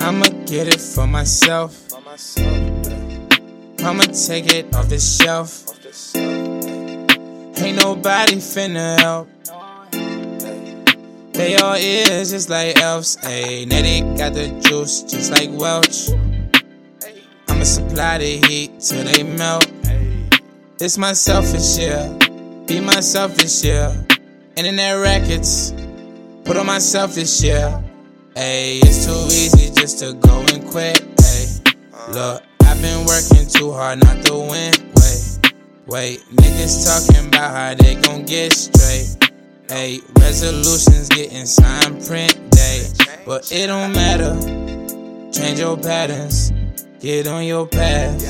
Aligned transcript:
I'ma 0.00 0.26
get 0.46 0.68
it 0.68 0.80
for 0.80 1.06
myself. 1.06 1.76
I'ma 3.84 4.04
take 4.04 4.52
it 4.52 4.74
off 4.74 4.88
the 4.88 4.98
shelf. 4.98 5.64
Ain't 7.58 7.76
nobody 7.76 8.36
finna 8.36 8.98
help. 9.00 9.28
They 11.32 11.56
all 11.56 11.76
ears 11.76 12.30
just 12.30 12.48
like 12.48 12.78
elves. 12.78 13.16
Ayy, 13.18 13.66
Netty 13.66 14.00
got 14.16 14.34
the 14.34 14.48
juice 14.60 15.02
just 15.02 15.30
like 15.30 15.50
Welch. 15.52 16.08
I'ma 17.48 17.64
supply 17.64 18.18
the 18.18 18.38
heat 18.46 18.80
till 18.80 19.04
they 19.04 19.22
melt. 19.22 19.70
It's 20.80 20.96
my 20.96 21.12
selfish 21.12 21.78
year. 21.78 22.16
Be 22.66 22.80
my 22.80 23.00
selfish 23.00 23.64
year. 23.64 23.92
Internett 24.56 25.00
records. 25.00 25.72
Put 26.48 26.56
on 26.56 26.64
myself 26.64 27.14
this 27.14 27.44
year. 27.44 27.84
Ayy, 28.34 28.80
it's 28.82 29.04
too 29.04 29.12
easy 29.26 29.70
just 29.74 29.98
to 29.98 30.14
go 30.14 30.40
and 30.50 30.66
quit. 30.66 30.96
Ayy, 31.16 31.74
look, 32.14 32.42
I've 32.62 32.80
been 32.80 33.04
working 33.04 33.46
too 33.46 33.70
hard 33.70 34.02
not 34.02 34.24
to 34.24 34.32
win. 34.32 34.72
Wait, 34.96 35.38
wait, 35.86 36.20
niggas 36.32 36.86
talking 36.86 37.28
about 37.28 37.50
how 37.54 37.74
they 37.74 37.96
gon' 37.96 38.24
get 38.24 38.54
straight. 38.54 39.30
Ayy, 39.66 40.00
resolutions 40.18 41.10
getting 41.10 41.44
signed 41.44 42.02
print 42.06 42.50
day. 42.50 42.86
But 43.26 43.52
it 43.52 43.66
don't 43.66 43.92
matter. 43.92 44.34
Change 45.30 45.58
your 45.58 45.76
patterns. 45.76 46.50
Get 46.98 47.26
on 47.26 47.44
your 47.44 47.66
path. 47.66 48.22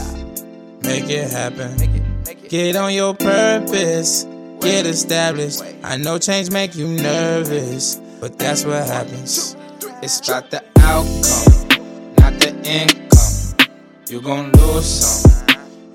Make 0.83 1.09
it 1.09 1.31
happen. 1.31 2.25
Get 2.49 2.75
on 2.75 2.93
your 2.93 3.15
purpose. 3.15 4.25
Get 4.61 4.87
established. 4.87 5.63
I 5.85 5.97
know 5.99 6.19
change 6.19 6.51
make 6.51 6.75
you 6.75 6.89
nervous, 6.89 8.01
but 8.21 8.39
that's 8.39 8.65
what 8.65 8.87
happens. 8.87 9.57
It's 10.03 10.27
about 10.27 10.51
the 10.51 10.63
outcome, 10.81 12.15
not 12.19 12.39
the 12.41 12.55
income. 12.65 13.69
You 14.09 14.21
gon' 14.21 14.51
lose 14.53 14.87
some, 14.87 15.47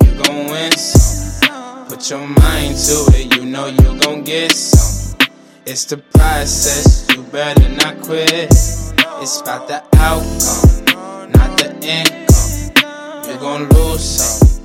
you 0.03 0.23
gon' 0.23 0.47
win 0.47 0.71
some. 0.71 1.88
Put 1.88 2.09
your 2.09 2.25
mind 2.27 2.77
to 2.77 3.05
it, 3.16 3.35
you 3.35 3.45
know 3.45 3.67
you 3.67 3.99
gon' 3.99 4.23
get 4.23 4.51
some. 4.51 5.17
It's 5.66 5.85
the 5.85 5.97
process, 5.97 7.07
you 7.13 7.23
better 7.23 7.69
not 7.69 8.01
quit. 8.01 8.29
It's 8.29 9.41
about 9.41 9.67
the 9.67 9.83
outcome, 9.97 11.31
not 11.31 11.57
the 11.57 11.75
income. 11.81 13.29
You 13.29 13.39
gon' 13.39 13.69
lose 13.69 14.03
some, 14.03 14.63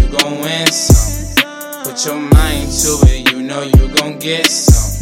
you 0.00 0.08
gon' 0.08 0.40
win 0.40 0.66
some. 0.68 1.84
Put 1.84 2.04
your 2.04 2.16
mind 2.16 2.72
to 2.72 2.98
it, 3.08 3.32
you 3.32 3.42
know 3.42 3.62
you 3.62 3.94
gon' 3.94 4.18
get 4.18 4.46
some. 4.46 4.95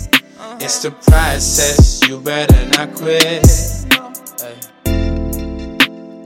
Uh-huh. 0.55 0.65
It's 0.67 0.83
the 0.83 0.93
process, 0.93 2.01
you 2.07 2.21
better 2.21 2.65
not 2.67 2.95
quit. 2.95 3.43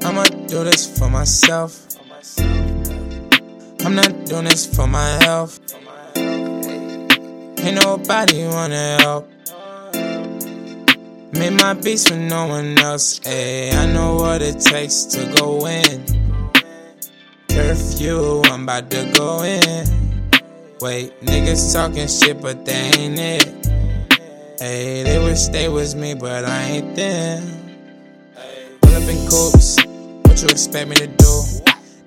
I'ma 0.04 0.24
do 0.46 0.64
this 0.64 0.84
for 0.98 1.08
myself. 1.08 1.86
I'm 3.86 3.94
not 3.94 4.26
doing 4.26 4.44
this 4.44 4.66
for 4.66 4.86
my 4.86 5.08
health. 5.24 5.60
Ain't 6.14 7.76
nobody 7.80 8.46
wanna 8.48 8.98
help. 9.00 9.30
Made 11.32 11.54
my 11.54 11.72
beats 11.72 12.10
with 12.10 12.20
no 12.20 12.48
one 12.48 12.76
else. 12.78 13.20
Ayy, 13.20 13.72
I 13.72 13.86
know 13.86 14.16
what 14.16 14.42
it 14.42 14.60
takes 14.60 15.04
to 15.04 15.24
go 15.38 15.66
in. 15.66 16.04
Curfew, 17.48 18.42
I'm 18.44 18.64
about 18.64 18.90
to 18.90 19.10
go 19.16 19.42
in. 19.42 19.86
Wait, 20.82 21.18
niggas 21.22 21.72
talking 21.72 22.08
shit, 22.08 22.42
but 22.42 22.66
they 22.66 22.92
ain't 22.92 23.18
it. 23.18 23.57
Hey, 24.60 25.04
they 25.04 25.20
wish 25.20 25.46
they 25.46 25.68
was 25.68 25.94
me, 25.94 26.14
but 26.14 26.44
I 26.44 26.62
ain't 26.62 26.96
them. 26.96 27.44
Pull 28.80 28.92
up 28.92 29.08
in 29.08 29.30
coupes, 29.30 29.76
what 30.24 30.42
you 30.42 30.48
expect 30.48 30.88
me 30.88 30.96
to 30.96 31.06
do? 31.06 31.42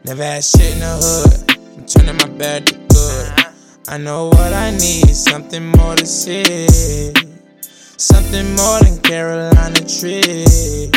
Never 0.04 0.22
had 0.22 0.44
shit 0.44 0.74
in 0.74 0.80
the 0.80 1.00
hood, 1.00 1.78
I'm 1.78 1.86
turning 1.86 2.18
my 2.18 2.28
bad 2.38 2.68
to 2.68 2.74
good. 2.74 3.34
I 3.88 3.98
know 3.98 4.28
what 4.28 4.52
I 4.52 4.72
need, 4.72 5.16
something 5.16 5.66
more 5.66 5.96
to 5.96 6.06
see. 6.06 7.14
Something 7.96 8.54
more 8.58 8.80
than 8.82 9.00
Carolina 9.00 9.80
trees. 9.88 10.92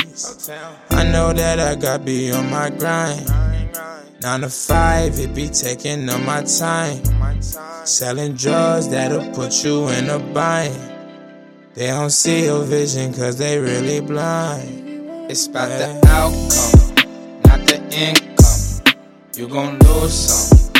I 0.90 1.04
know 1.04 1.32
that 1.32 1.60
I 1.60 1.76
got 1.76 2.04
be 2.04 2.32
on 2.32 2.50
my 2.50 2.70
grind. 2.70 3.30
Nine 4.22 4.40
to 4.40 4.48
five, 4.48 5.20
it 5.20 5.32
be 5.32 5.46
taking 5.46 6.08
up 6.08 6.20
my 6.22 6.42
time. 6.42 7.00
Selling 7.84 8.34
drugs 8.34 8.88
that'll 8.88 9.30
put 9.32 9.62
you 9.62 9.86
in 9.90 10.10
a 10.10 10.18
bind. 10.18 10.93
They 11.74 11.88
don't 11.88 12.10
see 12.10 12.44
your 12.44 12.62
vision 12.62 13.12
cause 13.12 13.36
they 13.36 13.58
really 13.58 13.98
blind. 13.98 15.28
It's 15.28 15.48
about 15.48 15.70
the 15.70 15.90
outcome, 16.06 17.42
not 17.46 17.66
the 17.66 17.82
income. 17.90 18.94
You 19.34 19.48
gon' 19.48 19.80
lose 19.80 20.14
some, 20.14 20.72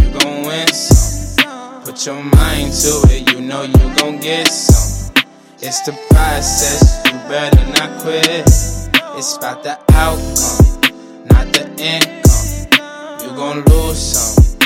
you 0.00 0.10
gon' 0.18 0.46
win 0.46 0.66
some. 0.68 1.82
Put 1.82 2.06
your 2.06 2.22
mind 2.22 2.72
to 2.80 3.02
it, 3.10 3.30
you 3.30 3.42
know 3.42 3.64
you 3.64 3.94
gon' 3.96 4.20
get 4.20 4.46
some. 4.46 5.12
It's 5.60 5.82
the 5.82 5.92
process, 6.08 6.96
you 7.04 7.12
better 7.28 7.66
not 7.78 8.00
quit. 8.00 8.24
It's 8.24 9.36
about 9.36 9.62
the 9.62 9.78
outcome, 9.92 10.80
not 11.28 11.52
the 11.52 11.68
income. 11.76 13.20
You 13.20 13.36
gon' 13.36 13.64
lose 13.66 13.98
some, 13.98 14.58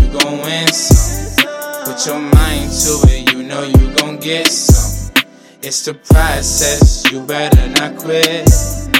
you 0.00 0.18
gon' 0.18 0.38
win 0.40 0.66
some. 0.68 1.44
Put 1.84 2.06
your 2.06 2.20
mind 2.20 2.72
to 2.72 3.04
it, 3.12 3.34
you 3.34 3.42
know 3.42 3.64
you 3.64 3.94
gon' 3.96 4.16
get 4.16 4.46
some. 4.46 4.75
It's 5.66 5.84
the 5.84 5.94
process, 5.94 7.10
you 7.10 7.20
better 7.26 7.68
not 7.70 7.96
quit. 7.96 8.95